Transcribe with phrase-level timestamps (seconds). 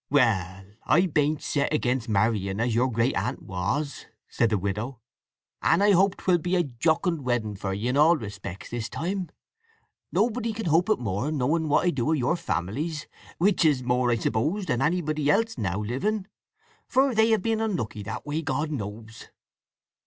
[0.09, 4.97] "Well, I bain't set against marrying as your great aunt was," said the widow.
[5.61, 9.29] "And I hope 'twill be a jocund wedding for ye in all respects this time.
[10.11, 13.05] Nobody can hope it more, knowing what I do of your families,
[13.37, 16.25] which is more, I suppose, than anybody else now living.
[16.87, 19.29] For they have been unlucky that way, God knows."